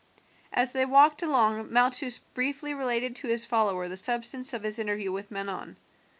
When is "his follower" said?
3.27-3.87